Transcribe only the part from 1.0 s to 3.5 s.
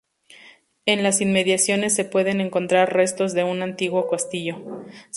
las inmediaciones se pueden encontrar restos de